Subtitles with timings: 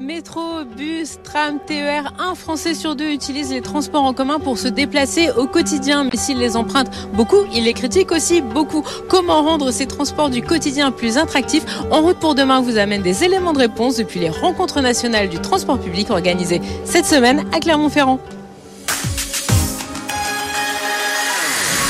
[0.00, 4.68] Métro, bus, tram, TER, un Français sur deux utilise les transports en commun pour se
[4.68, 6.04] déplacer au quotidien.
[6.04, 8.84] Mais s'il les emprunte beaucoup, il les critique aussi beaucoup.
[9.08, 13.24] Comment rendre ces transports du quotidien plus attractifs En route pour demain vous amène des
[13.24, 18.20] éléments de réponse depuis les rencontres nationales du transport public organisées cette semaine à Clermont-Ferrand.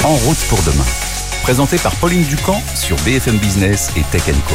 [0.02, 0.86] En route pour demain.
[1.43, 4.54] Présenté par Pauline Ducamp sur BFM Business et Tech Co.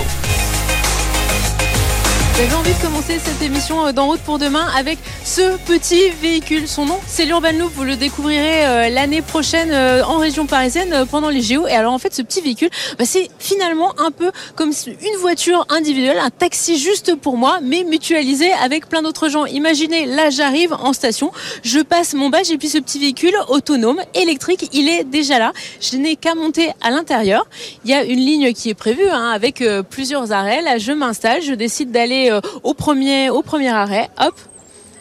[2.36, 6.68] J'avais envie de commencer cette émission euh, d'En route pour demain avec ce petit véhicule.
[6.68, 7.72] Son nom, c'est l'Urban Loop.
[7.76, 11.68] Vous le découvrirez euh, l'année prochaine euh, en région parisienne pendant les JO.
[11.68, 15.68] Et alors en fait, ce petit véhicule, bah, c'est finalement un peu comme une voiture
[15.70, 19.46] individuelle, un taxi juste pour moi, mais mutualisé avec plein d'autres gens.
[19.46, 21.32] Imaginez, là j'arrive en station,
[21.64, 25.54] je passe mon badge et puis ce petit véhicule autonome, électrique, il est déjà là.
[25.80, 27.48] Je n'ai qu'à monter à l'intérieur.
[27.86, 30.64] Il y a une ligne qui est prévue hein, avec plusieurs arrêts.
[30.64, 34.36] Là, je m'installe, je décide d'aller euh, au premier, au premier arrêt, hop,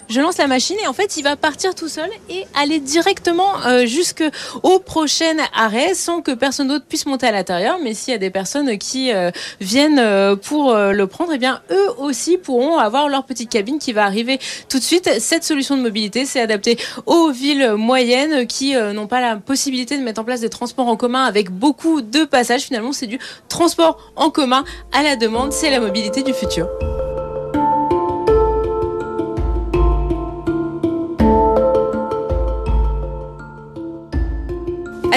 [0.08, 3.48] je lance la machine et en fait il va partir tout seul et aller directement
[3.66, 7.78] euh, jusqu'au prochain arrêt sans que personne d'autre puisse monter à l'intérieur.
[7.82, 9.30] Mais s'il y a des personnes qui euh,
[9.60, 14.04] viennent pour le prendre, eh bien eux aussi pourront avoir leur petite cabine qui va
[14.04, 15.08] arriver tout de suite.
[15.18, 20.02] Cette solution de mobilité, c'est adapté aux villes moyennes qui n'ont pas la possibilité de
[20.02, 22.62] mettre en place des transports en commun avec beaucoup de passages.
[22.62, 23.18] Finalement, c'est du
[23.48, 25.52] transport en commun à la demande.
[25.52, 26.68] C'est la mobilité du futur.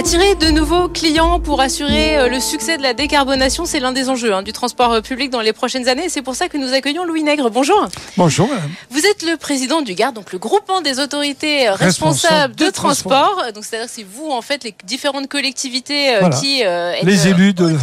[0.06, 4.08] Attirer de nouveaux clients pour assurer euh, le succès de la décarbonation, c'est l'un des
[4.08, 6.10] enjeux hein, du transport euh, public dans les prochaines années.
[6.10, 7.50] C'est pour ça que nous accueillons Louis Nègre.
[7.50, 7.88] Bonjour.
[8.16, 8.48] Bonjour.
[8.92, 13.46] Vous êtes le président du GARD, donc le groupement des autorités euh, responsables de, transport.
[13.56, 16.62] Donc c'est-à-dire c'est vous en fait les différentes collectivités qui
[17.02, 17.76] les élus de,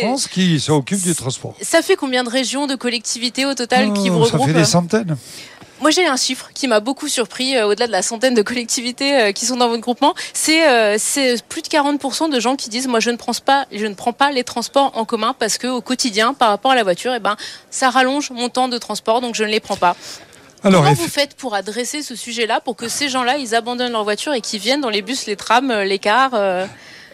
[0.00, 1.54] France qui s'occupent du transport.
[1.60, 4.64] Ça fait combien de régions, de collectivités au total qui vous regroupent Ça fait des
[4.64, 5.18] centaines.
[5.80, 9.20] Moi, j'ai un chiffre qui m'a beaucoup surpris, euh, au-delà de la centaine de collectivités
[9.20, 10.14] euh, qui sont dans votre groupement.
[10.32, 10.96] C'est euh,
[11.48, 14.12] plus de 40% de gens qui disent moi, je ne prends pas, je ne prends
[14.12, 17.20] pas les transports en commun parce que au quotidien, par rapport à la voiture, eh
[17.20, 17.36] ben,
[17.70, 19.94] ça rallonge mon temps de transport, donc je ne les prends pas.
[20.64, 24.02] Alors, Comment vous faites pour adresser ce sujet-là, pour que ces gens-là, ils abandonnent leur
[24.02, 26.34] voiture et qu'ils viennent dans les bus, les trams, les cars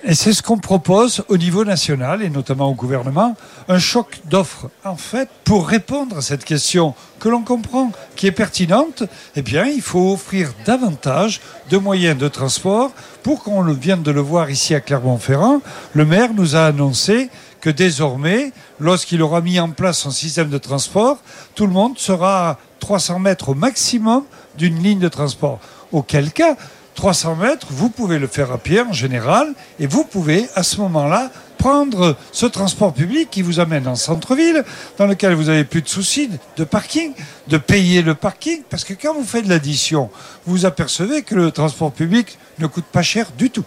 [0.06, 3.36] et c'est ce qu'on propose au niveau national et notamment au gouvernement,
[3.68, 4.68] un choc d'offres.
[4.84, 9.04] En fait, pour répondre à cette question que l'on comprend, qui est pertinente,
[9.34, 12.92] eh bien, il faut offrir davantage de moyens de transport.
[13.22, 15.62] Pour qu'on vienne de le voir ici à Clermont-Ferrand,
[15.94, 17.30] le maire nous a annoncé
[17.62, 21.16] que désormais, lorsqu'il aura mis en place son système de transport,
[21.54, 24.24] tout le monde sera à 300 mètres au maximum
[24.58, 25.60] d'une ligne de transport.
[25.92, 26.56] Auquel cas,
[26.94, 30.80] 300 mètres, vous pouvez le faire à pied en général, et vous pouvez à ce
[30.80, 34.64] moment-là prendre ce transport public qui vous amène en centre-ville,
[34.98, 37.12] dans lequel vous n'avez plus de soucis de parking,
[37.48, 40.10] de payer le parking, parce que quand vous faites l'addition,
[40.46, 43.64] vous apercevez que le transport public ne coûte pas cher du tout.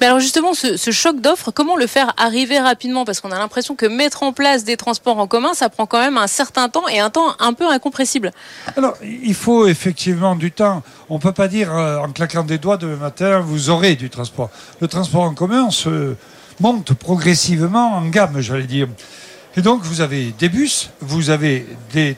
[0.00, 3.04] Mais alors justement, ce, choc d'offres, comment le faire arriver rapidement?
[3.04, 6.00] Parce qu'on a l'impression que mettre en place des transports en commun, ça prend quand
[6.00, 8.32] même un certain temps et un temps un peu incompressible.
[8.76, 10.82] Alors, il faut effectivement du temps.
[11.08, 14.10] On ne peut pas dire euh, en claquant des doigts demain matin, vous aurez du
[14.10, 14.50] transport.
[14.80, 16.14] Le transport en commun se
[16.60, 18.88] monte progressivement en gamme, j'allais dire.
[19.56, 22.16] Et donc, vous avez des bus, vous avez des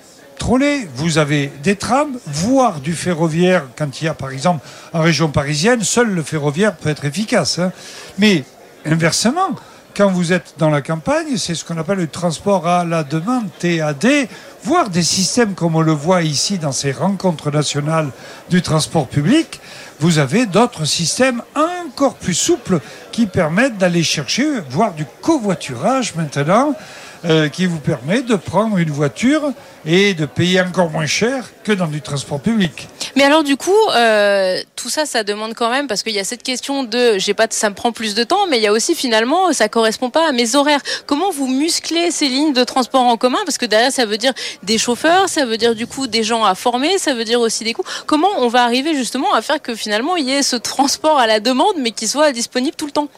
[0.95, 5.29] vous avez des trams, voire du ferroviaire quand il y a par exemple en région
[5.29, 7.59] parisienne, seul le ferroviaire peut être efficace.
[7.59, 7.73] Hein.
[8.19, 8.45] Mais
[8.85, 9.51] inversement,
[9.97, 13.47] quand vous êtes dans la campagne, c'est ce qu'on appelle le transport à la demande,
[13.59, 14.29] TAD,
[14.63, 18.11] voire des systèmes comme on le voit ici dans ces rencontres nationales
[18.51, 19.61] du transport public,
[20.01, 22.81] vous avez d'autres systèmes encore plus souples
[23.13, 26.75] qui permettent d'aller chercher, voire du covoiturage maintenant,
[27.25, 29.53] euh, qui vous permet de prendre une voiture
[29.87, 32.89] et de payer encore moins cher que dans du transport public.
[33.17, 36.25] Mais alors du coup, euh, tout ça, ça demande quand même parce qu'il y a
[36.25, 38.73] cette question de, j'ai pas, ça me prend plus de temps, mais il y a
[38.73, 40.81] aussi finalement, ça correspond pas à mes horaires.
[41.07, 43.39] Comment vous musclez ces lignes de transport en commun?
[43.45, 46.45] Parce que derrière, ça veut dire des chauffeurs, ça veut dire du coup des gens
[46.45, 47.85] à former, ça veut dire aussi des coûts.
[48.07, 51.27] Comment on va arriver justement à faire que finalement il y ait ce transport à
[51.27, 53.09] la demande, mais qui soit disponible tout le temps?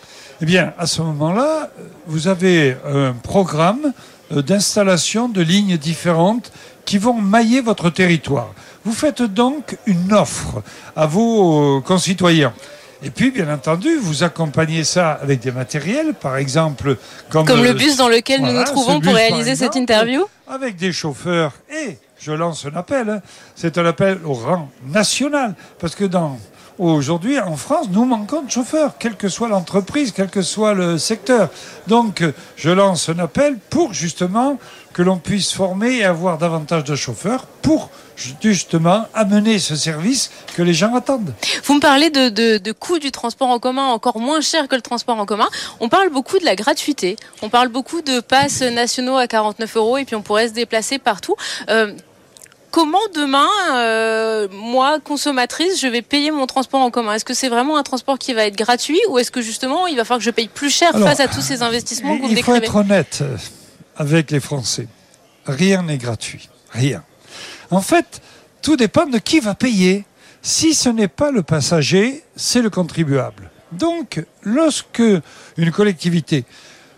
[0.43, 1.71] Eh bien, à ce moment-là,
[2.07, 3.95] vous avez un programme
[4.31, 6.53] d'installation de lignes différentes
[6.85, 8.53] qui vont mailler votre territoire.
[8.85, 10.63] Vous faites donc une offre
[10.95, 12.53] à vos euh, concitoyens.
[13.03, 16.97] Et puis, bien entendu, vous accompagnez ça avec des matériels, par exemple,
[17.29, 20.25] comme, comme le bus dans lequel nous nous trouvons pour réaliser cette interview.
[20.49, 23.21] Avec des chauffeurs et, je lance un appel, hein,
[23.55, 26.39] c'est un appel au rang national, parce que dans
[26.79, 30.99] Aujourd'hui, en France, nous manquons de chauffeurs, quelle que soit l'entreprise, quel que soit le
[30.99, 31.49] secteur.
[31.87, 32.23] Donc,
[32.57, 34.59] je lance un appel pour justement
[34.93, 40.63] que l'on puisse former et avoir davantage de chauffeurs pour justement amener ce service que
[40.63, 41.33] les gens attendent.
[41.65, 44.75] Vous me parlez de, de, de coût du transport en commun encore moins cher que
[44.75, 45.49] le transport en commun.
[45.81, 47.17] On parle beaucoup de la gratuité.
[47.41, 50.99] On parle beaucoup de passes nationaux à 49 euros et puis on pourrait se déplacer
[50.99, 51.37] partout.
[51.71, 51.93] Euh,
[52.77, 57.15] comment demain, euh, moi, consommatrice, je vais payer mon transport en commun?
[57.15, 59.97] Est-ce que c'est vraiment un transport qui va être gratuit ou est-ce que justement il
[59.97, 62.43] va falloir que je paye plus cher face à tous ces investissements que vous Il
[62.43, 63.25] faut être honnête
[63.97, 64.89] avec les Français.
[65.47, 66.51] Rien n'est gratuit.
[66.71, 67.03] Rien.
[67.71, 68.21] En fait,
[68.61, 70.05] tout dépend de qui va payer.
[70.43, 73.51] Si ce n'est pas le passager, c'est le contribuable.
[73.73, 75.03] Donc, lorsque
[75.57, 76.45] une collectivité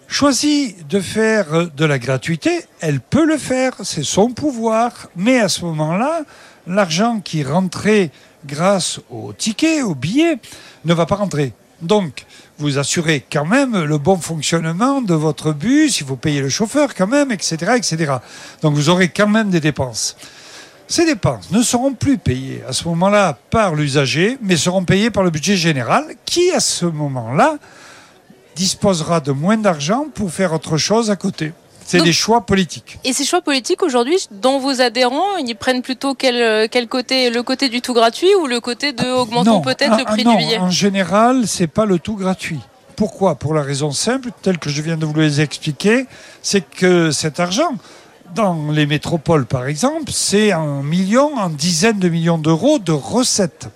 [0.08, 5.48] choisit de faire de la gratuité, elle peut le faire, c'est son pouvoir, mais à
[5.48, 6.22] ce moment-là,
[6.66, 8.10] l'argent qui rentrait
[8.46, 10.38] grâce au ticket, au billet,
[10.84, 11.52] ne va pas rentrer.
[11.82, 12.24] Donc,
[12.58, 16.94] vous assurez quand même le bon fonctionnement de votre bus, il faut payer le chauffeur
[16.94, 18.14] quand même, etc., etc.
[18.62, 20.16] Donc, vous aurez quand même des dépenses.
[20.88, 25.22] Ces dépenses ne seront plus payées à ce moment-là par l'usager, mais seront payées par
[25.22, 27.58] le budget général qui, à ce moment-là,
[28.62, 31.52] disposera de moins d'argent pour faire autre chose à côté.
[31.86, 32.98] C'est des choix politiques.
[33.04, 37.30] Et ces choix politiques aujourd'hui, dont vos adhérents, ils prennent plutôt quel, quel côté?
[37.30, 40.58] Le côté du tout gratuit ou le côté de augmentons peut-être le prix du billet?
[40.58, 42.60] En général, c'est pas le tout gratuit.
[42.94, 43.36] Pourquoi?
[43.36, 46.06] Pour la raison simple, telle que je viens de vous les expliquer,
[46.42, 47.72] c'est que cet argent,
[48.34, 53.68] dans les métropoles, par exemple, c'est un million, en dizaines de millions d'euros de recettes.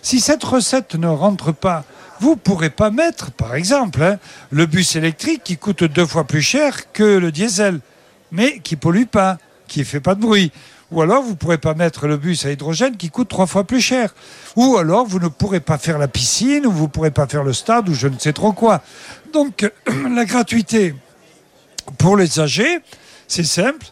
[0.00, 1.84] Si cette recette ne rentre pas,
[2.20, 4.18] vous ne pourrez pas mettre, par exemple, hein,
[4.50, 7.80] le bus électrique qui coûte deux fois plus cher que le diesel,
[8.32, 10.52] mais qui pollue pas, qui ne fait pas de bruit.
[10.90, 13.64] Ou alors, vous ne pourrez pas mettre le bus à hydrogène qui coûte trois fois
[13.64, 14.14] plus cher.
[14.56, 17.44] Ou alors, vous ne pourrez pas faire la piscine, ou vous ne pourrez pas faire
[17.44, 18.82] le stade, ou je ne sais trop quoi.
[19.32, 19.70] Donc,
[20.14, 20.94] la gratuité
[21.98, 22.80] pour les âgés,
[23.26, 23.86] c'est simple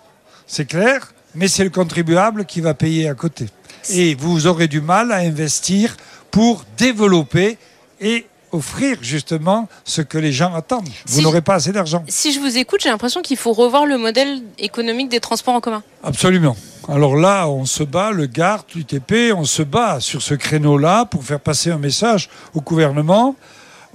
[0.46, 3.46] c'est clair, mais c'est le contribuable qui va payer à côté.
[3.90, 5.96] Et vous aurez du mal à investir
[6.30, 7.58] pour développer
[8.00, 10.88] et offrir justement ce que les gens attendent.
[11.06, 12.04] Vous n'aurez pas assez d'argent.
[12.08, 15.60] Si je vous écoute, j'ai l'impression qu'il faut revoir le modèle économique des transports en
[15.60, 15.82] commun.
[16.02, 16.56] Absolument.
[16.88, 21.24] Alors là, on se bat, le GART, l'UTP, on se bat sur ce créneau-là pour
[21.24, 23.36] faire passer un message au gouvernement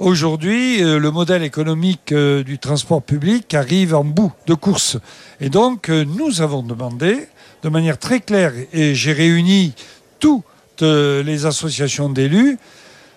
[0.01, 4.97] Aujourd'hui, euh, le modèle économique euh, du transport public arrive en bout de course.
[5.39, 7.27] Et donc, euh, nous avons demandé,
[7.61, 9.73] de manière très claire, et j'ai réuni
[10.19, 10.43] toutes
[10.81, 12.57] les associations d'élus,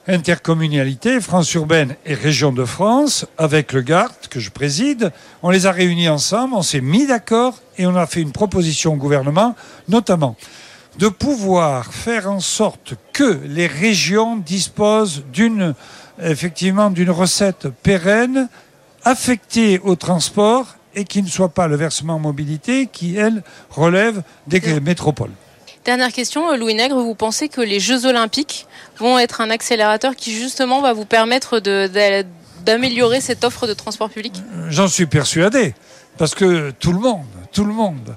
[0.06, 5.12] intercommunalité, France urbaine et région de France, avec le GART que je préside.
[5.42, 8.94] On les a réunis ensemble, on s'est mis d'accord et on a fait une proposition
[8.94, 9.54] au gouvernement,
[9.88, 10.36] notamment
[10.98, 15.74] de pouvoir faire en sorte que les régions disposent d'une
[16.22, 18.48] effectivement d'une recette pérenne
[19.04, 24.80] affectée au transport et qui ne soit pas le versement mobilité qui, elle, relève des
[24.80, 25.32] métropoles.
[25.84, 28.66] Dernière question, euh, Louis Nègre, vous pensez que les Jeux Olympiques
[28.96, 31.60] vont être un accélérateur qui justement va vous permettre
[32.64, 34.32] d'améliorer cette offre de transport public?
[34.70, 35.74] J'en suis persuadé,
[36.16, 38.16] parce que tout le monde, tout le monde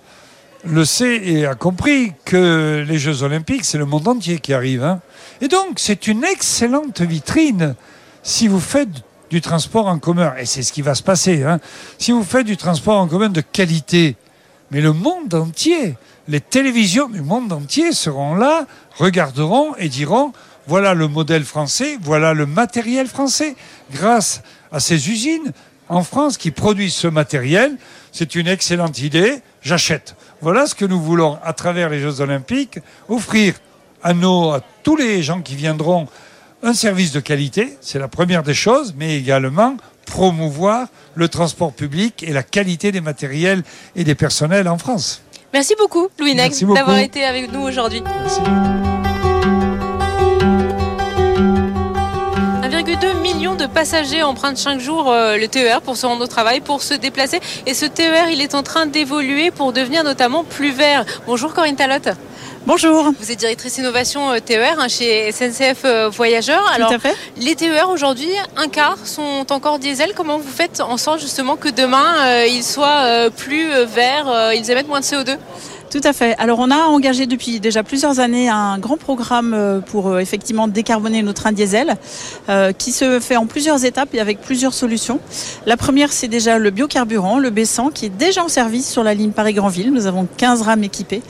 [0.63, 4.83] le sait et a compris que les Jeux Olympiques, c'est le monde entier qui arrive.
[4.83, 5.01] Hein.
[5.41, 7.75] Et donc, c'est une excellente vitrine
[8.23, 11.59] si vous faites du transport en commun, et c'est ce qui va se passer, hein.
[11.99, 14.15] si vous faites du transport en commun de qualité,
[14.71, 15.95] mais le monde entier,
[16.27, 18.65] les télévisions du monde entier seront là,
[18.97, 20.33] regarderont et diront,
[20.67, 23.55] voilà le modèle français, voilà le matériel français.
[23.91, 25.53] Grâce à ces usines
[25.89, 27.77] en France qui produisent ce matériel,
[28.11, 30.15] c'est une excellente idée, j'achète.
[30.41, 33.55] Voilà ce que nous voulons, à travers les Jeux Olympiques, offrir
[34.03, 36.07] à, nos, à tous les gens qui viendront
[36.63, 42.23] un service de qualité, c'est la première des choses, mais également promouvoir le transport public
[42.23, 43.63] et la qualité des matériels
[43.95, 45.21] et des personnels en France.
[45.53, 48.03] Merci beaucoup, Louis Nex, d'avoir été avec nous aujourd'hui.
[52.63, 56.59] 1,2 million de passagers empruntent chaque jour euh, le TER pour se rendre au travail,
[56.59, 57.39] pour se déplacer.
[57.65, 61.05] Et ce TER, il est en train d'évoluer pour devenir notamment plus vert.
[61.25, 62.09] Bonjour Corinne Talotte.
[62.67, 63.13] Bonjour.
[63.17, 66.69] Vous êtes directrice innovation euh, TER hein, chez SNCF euh, Voyageurs.
[66.75, 67.15] Alors, Tout à fait.
[67.37, 70.11] les TER aujourd'hui, un quart sont encore diesel.
[70.13, 74.99] Comment vous faites en sorte justement que demain ils soient plus verts, ils émettent moins
[74.99, 75.37] de CO2
[75.89, 76.35] Tout à fait.
[76.37, 80.67] Alors on a engagé depuis déjà plusieurs années un grand programme euh, pour euh, effectivement
[80.67, 81.95] décarboner nos trains diesel
[82.49, 85.21] euh, qui se fait en plusieurs étapes et avec plusieurs solutions.
[85.65, 89.13] La première c'est déjà le biocarburant, le B100 qui est déjà en service sur la
[89.13, 89.93] ligne Paris-Grandville.
[89.93, 91.21] Nous avons 15 rames équipées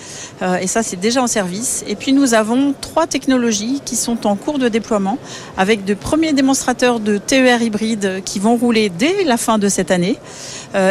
[0.59, 1.83] et ça c'est déjà en service.
[1.87, 5.19] Et puis nous avons trois technologies qui sont en cours de déploiement
[5.55, 9.91] avec de premiers démonstrateurs de TER hybrides qui vont rouler dès la fin de cette
[9.91, 10.17] année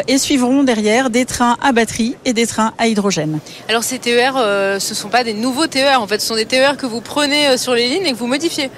[0.09, 3.41] et suivront derrière des trains à batterie et des trains à hydrogène.
[3.69, 6.37] Alors ces TER, euh, ce ne sont pas des nouveaux TER, en fait, ce sont
[6.37, 8.71] des TER que vous prenez euh, sur les lignes et que vous modifiez.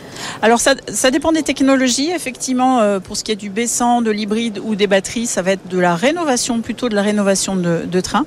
[0.42, 0.74] Alors ça,
[1.10, 2.10] dépend des technologies.
[2.10, 5.52] Effectivement, euh, pour ce qui est du B100, de l'hybride ou des batteries, ça va
[5.52, 8.26] être de la rénovation, plutôt de la rénovation de, de trains.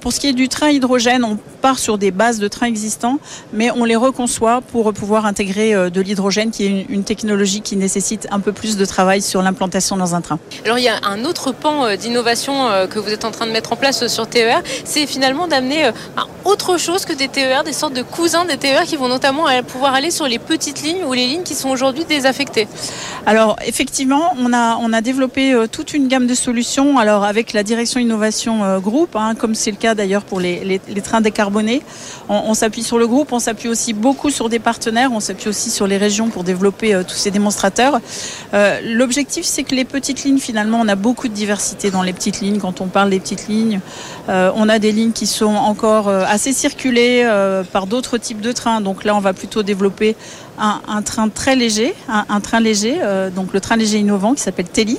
[0.00, 3.18] pour ce qui est du train hydrogène, on part sur des bases de trains existants,
[3.52, 8.28] mais on les reconçoit pour pouvoir intégrer de l'hydrogène, qui est une, technologie qui nécessite
[8.30, 10.38] un peu plus de travail sur l'implantation dans un train.
[10.64, 13.72] Alors il y a un autre pan d'innovation que vous êtes en train de mettre
[13.72, 15.92] en place sur TER, c'est finalement d'amener euh,
[16.44, 19.94] autre chose que des TER, des sortes de cousins des TER qui vont notamment pouvoir
[19.94, 22.66] aller sur les petites lignes ou les lignes qui sont aujourd'hui désaffectées.
[23.26, 26.98] Alors effectivement, on a, on a développé euh, toute une gamme de solutions.
[26.98, 30.80] Alors avec la direction innovation euh, groupe, hein, comme c'est le cas d'ailleurs pour les,
[31.04, 31.82] trains décarbonés,
[32.28, 35.70] on, s'appuie sur le groupe, on s'appuie aussi beaucoup sur des partenaires, on s'appuie aussi
[35.70, 38.00] sur les régions pour développer tous ces démonstrateurs.
[38.84, 42.40] L'objectif, c'est que les petites lignes, finalement, on a beaucoup de diversité dans les petites
[42.40, 42.58] lignes.
[42.58, 43.80] Quand on parle des petites lignes,
[44.28, 48.52] on a des lignes qui sont encore euh, assez circulées euh, par d'autres types de
[48.52, 48.80] trains.
[48.80, 50.16] Donc là, on va plutôt développer
[50.58, 54.68] un, train très léger, un, train léger, euh, donc le train léger innovant qui s'appelle
[54.68, 54.98] Teli.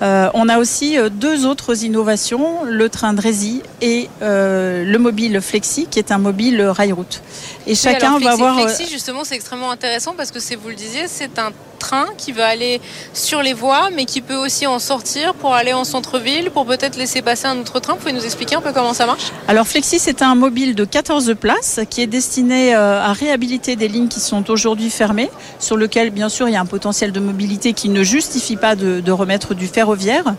[0.00, 6.10] on a aussi deux autres innovations, le train Drézy et le mobile Flexi, qui est
[6.10, 7.22] un mobile rail-route.
[7.68, 8.60] Et chacun va avoir.
[8.60, 12.32] Flexi, justement, c'est extrêmement intéressant parce que c'est, vous le disiez, c'est un train qui
[12.32, 12.80] va aller
[13.14, 16.96] sur les voies, mais qui peut aussi en sortir pour aller en centre-ville, pour peut-être
[16.96, 17.94] laisser passer un autre train.
[17.94, 19.32] Vous pouvez nous expliquer un peu comment ça marche?
[19.46, 23.88] Alors Flexi, c'est un mobile de 14 places qui est destiné euh, à réhabiliter des
[23.88, 27.20] lignes qui sont aujourd'hui fermées, sur lequel bien sûr il y a un potentiel de
[27.20, 30.34] mobilité qui ne justifie pas de, remettre du ferroviaire.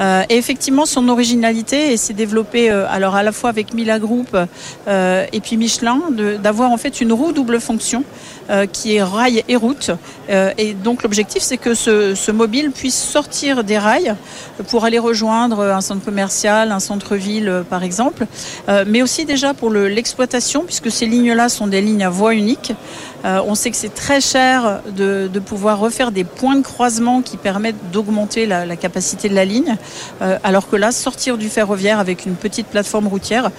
[0.00, 4.36] Euh, et effectivement, son originalité, s'est développée euh, alors à la fois avec Mila Group
[4.86, 6.00] et puis Michelin,
[6.42, 8.04] d'avoir en fait une roue double fonction
[8.72, 9.90] qui est rail et route.
[10.28, 14.14] et donc l'objectif, c'est que ce, mobile puisse sortir des rails
[14.68, 18.26] pour aller rejoindre un centre commercial, un centre-ville euh, par exemple,
[18.68, 22.74] euh, mais aussi déjà pour l'exploitation, puisque ces lignes-là sont des lignes à voie unique.
[23.24, 27.38] Euh, on sait que c'est très cher de, pouvoir refaire des points de croisement qui
[27.38, 29.76] permettent d'augmenter la, capacité de la ligne,
[30.42, 33.50] alors que là, sortir du ferroviaire avec une petite plateforme routière,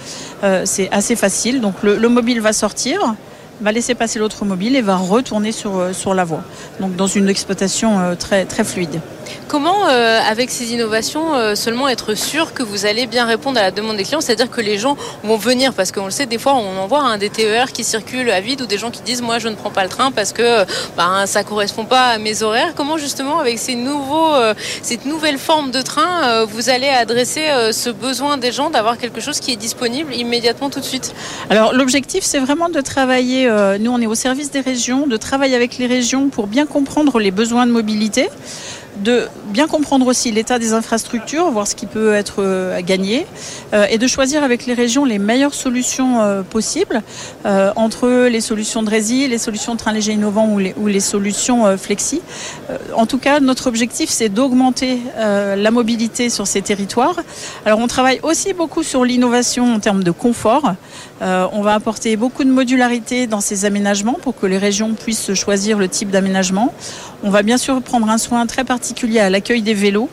[0.64, 1.60] c'est assez facile.
[1.60, 3.16] Donc le mobile va sortir
[3.60, 6.42] va laisser passer l'autre mobile et va retourner sur, euh, sur la voie.
[6.80, 9.00] Donc dans une exploitation euh, très fluide.
[9.48, 13.70] Comment, euh, avec ces innovations, seulement être sûr que vous allez bien répondre à la
[13.70, 16.54] demande des clients C'est-à-dire que les gens vont venir, parce qu'on le sait, des fois
[16.54, 19.22] on en voit un des TER qui circulent à vide ou des gens qui disent
[19.22, 20.64] moi je ne prends pas le train parce que
[20.96, 22.72] ben, ça ne correspond pas à mes horaires.
[22.74, 24.34] Comment justement, avec ces nouveaux,
[24.82, 29.40] cette nouvelle forme de train, vous allez adresser ce besoin des gens d'avoir quelque chose
[29.40, 31.14] qui est disponible immédiatement tout de suite?
[31.50, 35.16] Alors l'objectif c'est vraiment de travailler euh, nous on est au service des régions, de
[35.16, 38.28] travailler avec les régions pour bien comprendre les besoins de mobilité
[39.02, 43.26] de bien comprendre aussi l'état des infrastructures, voir ce qui peut être euh, gagné,
[43.72, 47.02] euh, et de choisir avec les régions les meilleures solutions euh, possibles
[47.76, 51.00] entre les solutions de rési, les solutions de train léger innovant ou les, ou les
[51.00, 52.20] solutions flexi.
[52.94, 57.16] en tout cas, notre objectif, c'est d'augmenter la mobilité sur ces territoires.
[57.64, 60.74] Alors, on travaille aussi beaucoup sur l'innovation en termes de confort.
[61.20, 65.78] on va apporter beaucoup de modularité dans ces aménagements pour que les régions puissent choisir
[65.78, 66.72] le type d'aménagement.
[67.22, 70.10] On va bien sûr prendre un soin très particulier à l'accueil des vélos,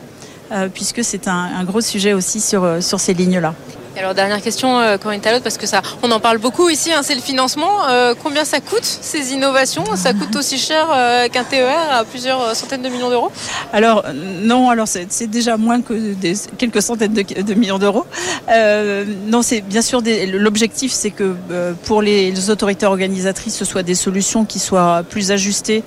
[0.52, 3.54] euh, puisque c'est un, gros sujet aussi sur, euh, sur ces lignes-là.
[3.98, 7.00] Alors dernière question, euh, Corinne Talot, parce que ça, on en parle beaucoup ici, hein,
[7.02, 7.70] c'est le financement.
[8.22, 9.84] combien ça coûte ces innovations?
[9.96, 10.88] Ça coûte aussi cher
[11.32, 13.30] qu'un TER à plusieurs centaines de millions d'euros?
[13.72, 18.06] Alors non, alors c'est déjà moins que des, quelques centaines de, millions d'euros.
[19.26, 21.34] non, c'est bien sûr l'objectif, c'est que
[21.84, 25.82] pour les, les, autorités organisatrices, ce soit des solutions qui soient plus ajustées,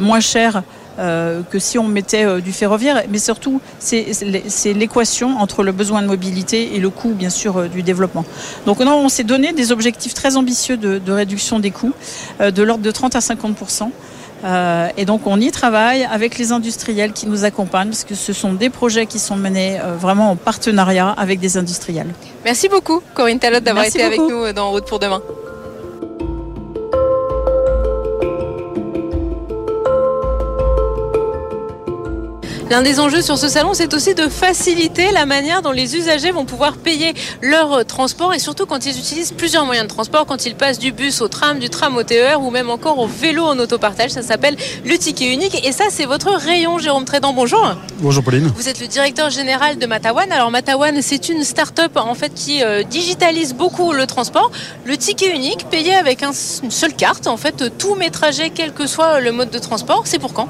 [0.00, 0.62] moins chères
[0.98, 3.04] euh, que si on mettait euh, du ferroviaire.
[3.08, 7.68] Mais surtout, c'est l'équation entre le besoin de mobilité et le coût, bien sûr, euh,
[7.68, 8.24] du développement.
[8.66, 11.92] Donc non, on s'est donné des objectifs très ambitieux de, réduction des coûts,
[12.40, 13.56] de l'ordre de 30 à 50
[14.96, 18.52] et donc on y travaille avec les industriels qui nous accompagnent, parce que ce sont
[18.52, 22.14] des projets qui sont menés vraiment en partenariat avec des industriels.
[22.44, 25.20] Merci beaucoup Corinne Talot d'avoir été avec nous dans Route pour demain.
[32.70, 36.32] L'un des enjeux sur ce salon, c'est aussi de faciliter la manière dont les usagers
[36.32, 40.44] vont pouvoir payer leur transport et surtout quand ils utilisent plusieurs moyens de transport, quand
[40.44, 43.44] ils passent du bus au tram, du tram au TER ou même encore au vélo
[43.44, 44.10] en autopartage.
[44.10, 47.32] Ça s'appelle le ticket unique et ça, c'est votre rayon, Jérôme Trédan.
[47.32, 47.74] Bonjour.
[48.00, 48.52] Bonjour Pauline.
[48.54, 50.30] Vous êtes le directeur général de Matawan.
[50.30, 54.50] Alors Matawan, c'est une start-up en fait qui euh, digitalise beaucoup le transport.
[54.84, 56.32] Le ticket unique, payé avec un,
[56.62, 60.02] une seule carte, en fait, tous mes trajets, quel que soit le mode de transport,
[60.04, 60.48] c'est pour quand?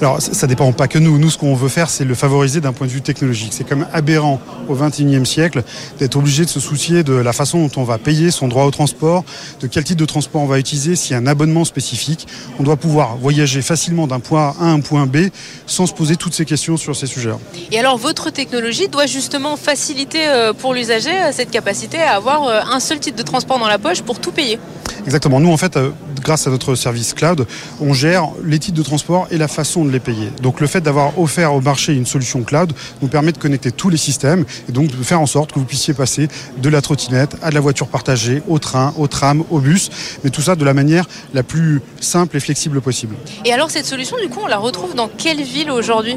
[0.00, 1.18] Alors, ça dépend pas que nous.
[1.18, 3.52] Nous, ce qu'on veut faire, c'est le favoriser d'un point de vue technologique.
[3.52, 5.62] C'est comme aberrant au XXIe siècle
[5.98, 8.70] d'être obligé de se soucier de la façon dont on va payer son droit au
[8.70, 9.24] transport,
[9.60, 12.26] de quel type de transport on va utiliser, s'il y a un abonnement spécifique.
[12.58, 15.28] On doit pouvoir voyager facilement d'un point A à un point B
[15.66, 17.30] sans se poser toutes ces questions sur ces sujets.
[17.70, 22.44] Et alors, votre technologie doit justement faciliter euh, pour l'usager euh, cette capacité à avoir
[22.44, 24.58] euh, un seul type de transport dans la poche pour tout payer.
[25.06, 25.40] Exactement.
[25.40, 25.78] Nous, en fait,
[26.24, 27.46] grâce à notre service cloud,
[27.80, 30.30] on gère les titres de transport et la façon de les payer.
[30.42, 33.90] Donc le fait d'avoir offert au marché une solution cloud nous permet de connecter tous
[33.90, 36.28] les systèmes et donc de faire en sorte que vous puissiez passer
[36.58, 39.90] de la trottinette à de la voiture partagée, au train, au tram, au bus,
[40.24, 43.14] mais tout ça de la manière la plus simple et flexible possible.
[43.44, 46.16] Et alors cette solution, du coup, on la retrouve dans quelle ville aujourd'hui?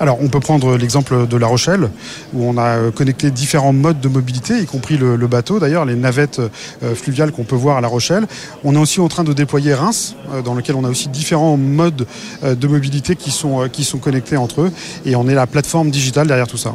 [0.00, 1.90] Alors, on peut prendre l'exemple de La Rochelle,
[2.32, 5.96] où on a euh, connecté différents modes de mobilité, y compris le, bateau, d'ailleurs, les
[5.96, 8.26] navettes euh, fluviales qu'on peut voir à La Rochelle.
[8.62, 11.56] On est aussi en train de déployer Reims, euh, dans lequel on a aussi différents
[11.56, 12.06] modes
[12.42, 14.72] de mobilité qui sont, qui sont connectés entre eux.
[15.04, 16.74] Et on est la plateforme digitale derrière tout ça.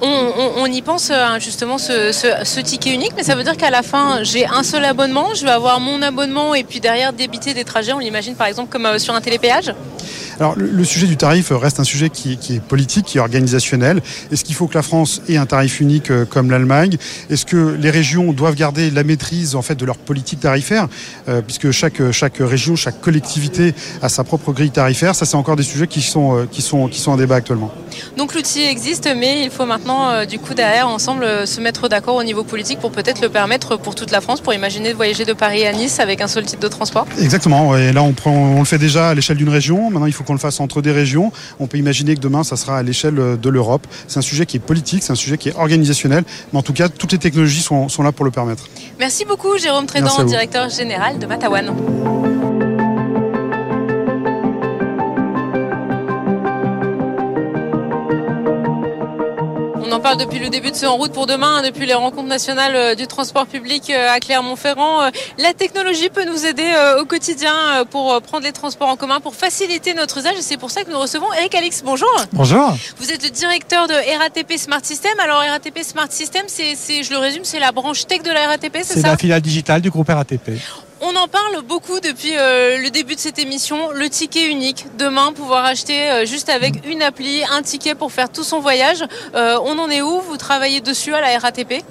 [0.00, 4.22] On, y pense justement ce, ce, ticket unique, mais ça veut dire qu'à la fin,
[4.22, 7.92] j'ai un seul abonnement, je vais avoir mon abonnement et puis derrière débiter des trajets,
[7.92, 9.72] on l'imagine par exemple comme sur un télépéage?
[10.38, 14.02] Alors le, sujet du tarif reste un sujet qui, est politique, qui est organisationnel.
[14.30, 16.96] Est-ce qu'il faut que la France ait un tarif unique euh, comme l'Allemagne?
[17.30, 20.88] Est-ce que les régions doivent garder la maîtrise en fait de leur politique tarifaire,
[21.28, 25.56] euh, puisque chaque chaque région, chaque collectivité a sa propre grille tarifaire Ça, c'est encore
[25.56, 27.72] des sujets qui sont euh, qui sont qui sont en débat actuellement.
[28.16, 32.22] Donc l'outil existe, mais il faut maintenant du coup derrière ensemble se mettre d'accord au
[32.22, 35.32] niveau politique pour peut-être le permettre pour toute la France, pour imaginer de voyager de
[35.32, 37.06] Paris à Nice avec un seul type de transport.
[37.20, 37.76] Exactement.
[37.76, 39.90] Et là, on prend, on le fait déjà à l'échelle d'une région.
[39.90, 41.32] Maintenant, il faut qu'on le fasse entre des régions.
[41.60, 43.86] On peut imaginer que demain, ça sera à l'échelle de l'Europe.
[44.08, 46.72] C'est un sujet qui est politique, c'est un sujet qui est organisationnel, mais en tout
[46.72, 48.64] cas, toutes les technologies sont, là pour le permettre.
[48.98, 51.74] Merci beaucoup, Jérôme Trédan, directeur général de Matawan.
[60.06, 62.94] Parle depuis le début de ce En route pour demain, depuis les rencontres nationales euh,
[62.94, 65.02] du transport public euh, à Clermont-Ferrand.
[65.02, 66.70] Euh, la technologie peut nous aider
[67.00, 67.52] au quotidien
[67.90, 70.36] pour prendre les transports en commun, pour faciliter notre usage.
[70.38, 71.82] Et c'est pour ça que nous recevons Eric Alix.
[71.84, 72.08] Bonjour.
[72.32, 72.76] Bonjour.
[72.98, 75.12] Vous êtes le directeur de RATP Smart System.
[75.18, 78.78] Alors RATP Smart System, c'est, je le résume, c'est la branche tech de la RATP,
[78.82, 80.52] c'est ça C'est la filiale digitale du groupe RATP.
[81.02, 84.86] On en parle beaucoup depuis euh, le début de cette émission, le ticket unique.
[84.98, 89.04] Demain, pouvoir acheter euh, juste avec une appli, un ticket pour faire tout son voyage.
[89.34, 90.22] Euh, on en est où?
[90.22, 91.84] Vous travaillez dessus à la RATP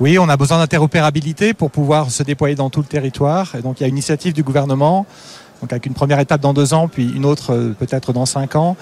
[0.00, 3.54] oui, on a besoin d'interopérabilité pour pouvoir se déployer dans tout le territoire.
[3.54, 5.06] Et donc il y a une initiative du gouvernement,
[5.60, 8.76] donc avec une première étape dans deux ans, puis une autre peut-être dans cinq ans,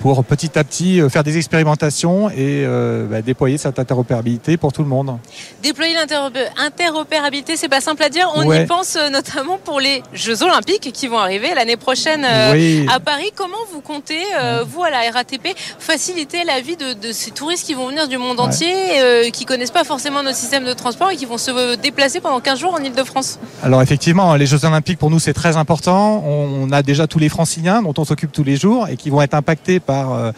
[0.00, 4.72] pour petit à petit euh, faire des expérimentations et euh, bah, déployer cette interopérabilité pour
[4.72, 5.18] tout le monde.
[5.62, 8.30] Déployer l'interopérabilité, c'est pas simple à dire.
[8.34, 13.00] On y pense euh, notamment pour les Jeux Olympiques qui vont arriver l'année prochaine à
[13.00, 13.30] Paris.
[13.34, 14.22] Comment vous comptez,
[14.68, 18.40] vous à la RATP, faciliter la vie de, ces touristes qui vont venir du monde
[18.40, 22.40] entier, qui connaissent pas forcément notre système de transport et qui vont se déplacer pendant
[22.40, 26.22] 15 jours en Ile-de-France Alors effectivement, les Jeux Olympiques pour nous c'est très important.
[26.26, 29.22] On a déjà tous les franciliens dont on s'occupe tous les jours et qui vont
[29.22, 30.32] être impactés par euh,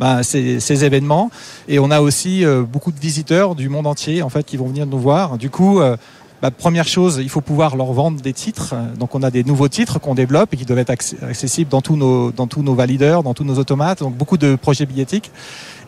[0.00, 1.30] bah, ces, événements.
[1.68, 4.66] Et on a aussi euh, beaucoup de visiteurs du monde entier en fait qui vont
[4.66, 5.38] venir nous voir.
[5.38, 5.96] Du coup, euh,
[6.44, 8.74] bah, première chose, il faut pouvoir leur vendre des titres.
[8.98, 11.96] Donc on a des nouveaux titres qu'on développe et qui doivent être accessibles dans tous
[11.96, 14.00] nos dans tous nos valideurs, dans tous nos automates.
[14.00, 15.30] Donc beaucoup de projets billettiques.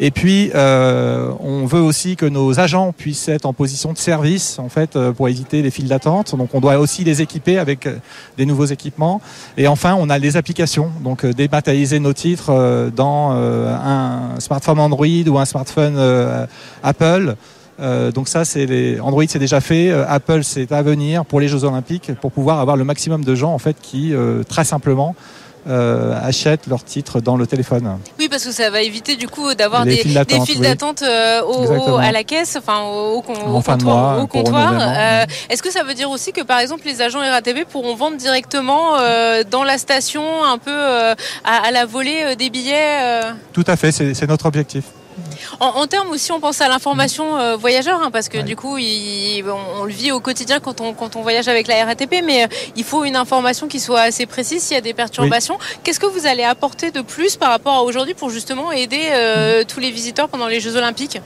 [0.00, 4.58] Et puis euh, on veut aussi que nos agents puissent être en position de service
[4.58, 6.34] en fait euh, pour éviter les files d'attente.
[6.34, 7.98] Donc on doit aussi les équiper avec euh,
[8.38, 9.20] des nouveaux équipements.
[9.58, 10.90] Et enfin on a les applications.
[11.04, 15.98] Donc dématérialiser nos titres dans un smartphone Android ou un smartphone
[16.82, 17.36] Apple.
[17.80, 19.00] Euh, donc ça, c'est les...
[19.00, 19.90] Android, c'est déjà fait.
[19.90, 23.34] Euh, Apple, c'est à venir pour les Jeux Olympiques, pour pouvoir avoir le maximum de
[23.34, 25.14] gens en fait qui, euh, très simplement,
[25.68, 27.98] achètent leurs titres dans le téléphone.
[28.20, 32.56] Oui, parce que ça va éviter du coup d'avoir des, files d'attente à la caisse,
[32.56, 34.24] enfin au, comptoir.
[35.50, 38.92] Est-ce que ça veut dire aussi que par exemple les agents RATP pourront vendre directement
[39.50, 44.28] dans la station, un peu à, à, la volée des billets Tout à fait, c'est
[44.28, 44.84] notre objectif.
[45.60, 49.84] En, termes aussi, on pense à l'information euh, voyageur, hein, parce que du coup, on,
[49.84, 52.84] le vit au quotidien quand on, quand on voyage avec la RATP, mais euh, il
[52.84, 55.58] faut une information qui soit assez précise s'il y a des perturbations.
[55.82, 59.64] Qu'est-ce que vous allez apporter de plus par rapport à aujourd'hui pour justement aider euh,
[59.66, 61.18] tous les visiteurs pendant les Jeux Olympiques?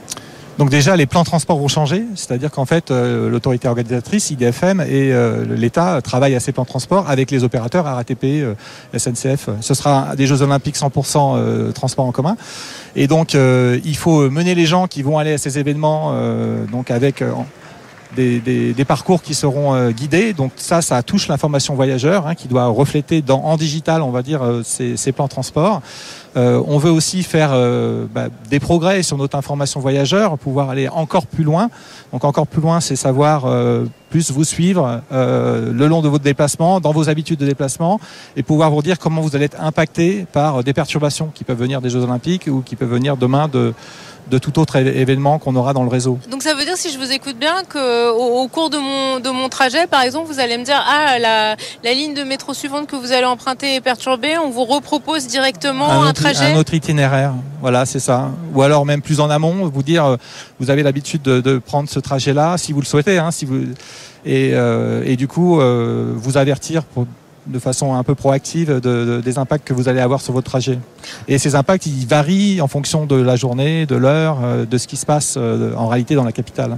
[0.57, 4.81] Donc déjà, les plans de transport vont changer, c'est-à-dire qu'en fait, euh, l'autorité organisatrice, IDFM,
[4.81, 8.53] et euh, l'État travaillent à ces plans de transport avec les opérateurs RATP, euh,
[8.95, 9.49] SNCF.
[9.61, 12.35] Ce sera des Jeux Olympiques 100% transport en commun.
[12.95, 16.13] Et donc, il faut mener les gens qui vont aller à ces événements,
[16.71, 17.23] donc avec
[18.15, 20.33] des, parcours qui seront guidés.
[20.33, 24.41] Donc ça, ça touche l'information voyageur, hein, qui doit refléter en digital, on va dire,
[24.63, 25.81] ces, ces plans transport.
[26.37, 30.87] Euh, on veut aussi faire euh, bah, des progrès sur notre information voyageur, pouvoir aller
[30.87, 31.69] encore plus loin.
[32.13, 36.81] Donc encore plus loin, c'est savoir euh, plus vous suivre le long de votre déplacement,
[36.81, 37.99] dans vos habitudes de déplacement,
[38.35, 41.79] et pouvoir vous dire comment vous allez être impacté par des perturbations qui peuvent venir
[41.79, 43.73] des Jeux Olympiques ou qui peuvent venir demain de
[44.31, 46.17] de tout autre événement qu'on aura dans le réseau.
[46.31, 49.29] Donc ça veut dire, si je vous écoute bien, qu'au au cours de mon, de
[49.29, 52.87] mon trajet, par exemple, vous allez me dire, ah, la, la ligne de métro suivante
[52.87, 57.33] que vous allez emprunter est perturbée, on vous repropose directement un, trajet Un autre itinéraire,
[57.59, 58.31] voilà, c'est ça.
[58.55, 60.17] Ou alors même plus en amont, vous dire, euh,
[60.59, 63.65] vous avez l'habitude de, prendre ce trajet-là, si vous le souhaitez, hein, si vous...
[64.23, 67.07] Et, euh, et, du coup, euh, vous avertir pour,
[67.47, 70.79] de façon un peu proactive des impacts que vous allez avoir sur votre trajet.
[71.27, 74.87] Et ces impacts, ils varient en fonction de la journée, de l'heure, euh, de ce
[74.87, 76.77] qui se passe euh, en réalité dans la capitale.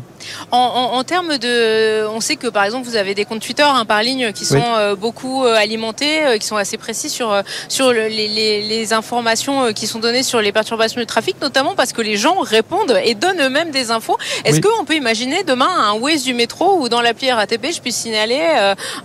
[0.52, 4.04] En, termes de, on sait que par exemple vous avez des comptes Twitter hein, par
[4.04, 9.88] ligne qui sont euh, beaucoup alimentés, qui sont assez précis sur sur les, informations qui
[9.88, 13.42] sont données sur les perturbations du trafic, notamment parce que les gens répondent et donnent
[13.42, 14.18] eux-mêmes des infos.
[14.44, 17.96] Est-ce qu'on peut imaginer demain un Waze du métro ou dans l'appli RATP, je puisse
[17.96, 18.42] signaler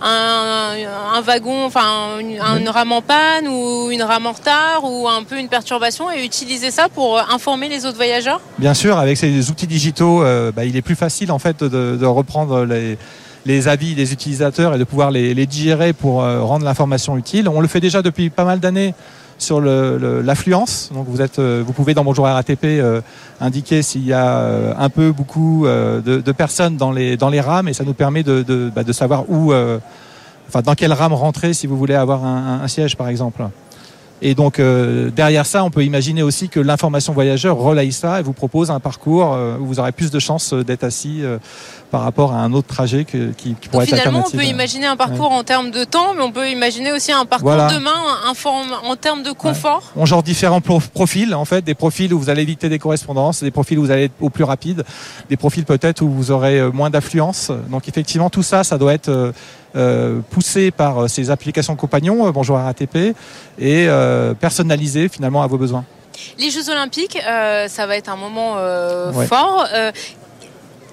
[0.01, 0.73] un,
[1.13, 5.37] un wagon enfin une, rame en panne ou une rame en retard ou un peu
[5.37, 8.41] une perturbation et utiliser ça pour euh, informer les autres voyageurs?
[8.57, 12.05] Bien sûr, avec ces outils digitaux, euh, bah, il est plus facile en fait de,
[12.05, 12.65] reprendre
[13.45, 17.49] les, avis des utilisateurs et de pouvoir les, digérer pour euh, rendre l'information utile.
[17.49, 18.93] On le fait déjà depuis pas mal d'années
[19.37, 20.89] sur l'affluence.
[20.91, 22.65] Vous êtes, vous pouvez dans Bonjour RATP
[23.39, 27.73] indiquer s'il y a un peu, beaucoup de, personnes dans les dans les rames et
[27.73, 29.53] ça nous permet de, de, bah, savoir où
[30.49, 33.43] enfin dans quelle rame rentrer si vous voulez avoir un, siège par exemple.
[34.21, 38.23] Et donc euh, derrière ça, on peut imaginer aussi que l'information voyageur relaye ça et
[38.23, 41.37] vous propose un parcours euh, où vous aurez plus de chances d'être assis euh,
[41.91, 44.95] par rapport à un autre trajet qui, qui pourrait être Finalement, on peut imaginer un
[44.95, 47.91] parcours en termes de temps, mais on peut imaginer aussi un parcours demain
[48.83, 49.91] en termes de confort.
[49.95, 53.51] On genre différents profils, en fait, des profils où vous allez éviter des correspondances, des
[53.51, 54.83] profils où vous allez être au plus rapide,
[55.29, 57.51] des profils peut-être où vous aurez euh, moins d'affluence.
[57.69, 59.31] Donc effectivement, tout ça, ça doit être euh,
[59.68, 59.68] euh,
[60.29, 63.15] poussé par ces applications compagnons, bonjour RATP,
[63.59, 63.87] et
[64.39, 65.85] personnalisé finalement à vos besoins.
[66.37, 68.55] Les Jeux Olympiques, ça va être un moment
[69.27, 69.67] fort.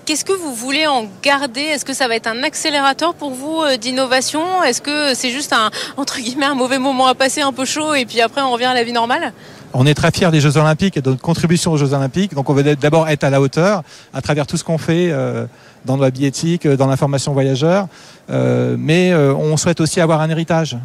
[0.06, 1.62] Qu'est-ce que vous voulez en garder?
[1.62, 4.62] Est-ce que ça va être un accélérateur pour vous euh, d'innovation?
[4.62, 7.92] Est-ce que c'est juste un entre guillemets un mauvais moment à passer, un peu chaud,
[7.92, 9.32] et puis après on revient à la vie normale?
[9.74, 12.34] On est très fiers des Jeux Olympiques et de notre contribution aux Jeux Olympiques.
[12.34, 13.82] Donc on veut d'abord être à la hauteur
[14.14, 15.46] à travers tout ce qu'on fait euh,
[15.84, 17.88] dans la billettique, euh, dans l'information voyageur.
[18.28, 20.76] Mais on souhaite aussi avoir un héritage.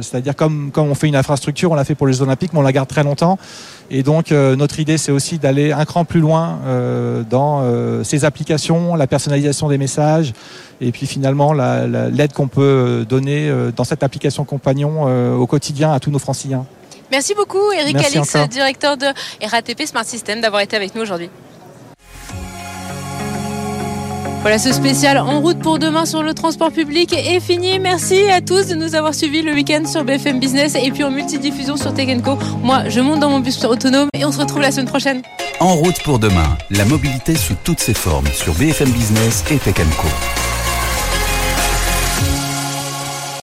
[0.00, 2.58] C'est-à-dire comme, comme on fait une infrastructure, on l'a fait pour les Jeux Olympiques, mais
[2.58, 3.38] on la garde très longtemps.
[3.90, 6.58] Et donc notre idée c'est aussi d'aller un cran plus loin
[7.30, 7.62] dans
[8.04, 10.32] ces applications, la personnalisation des messages
[10.80, 16.10] et puis finalement l'aide qu'on peut donner dans cette application compagnon au quotidien à tous
[16.10, 16.66] nos franciliens.
[17.12, 19.06] Merci beaucoup Eric Alix, directeur de
[19.40, 21.30] RATP Smart System, d'avoir été avec nous aujourd'hui.
[24.46, 27.80] Voilà, ce spécial en route pour demain sur le transport public est fini.
[27.80, 31.10] Merci à tous de nous avoir suivis le week-end sur BFM Business et puis en
[31.10, 32.06] multidiffusion sur Tech
[32.62, 35.22] Moi, je monte dans mon bus autonome et on se retrouve la semaine prochaine.
[35.58, 39.74] En route pour demain, la mobilité sous toutes ses formes sur BFM Business et Tech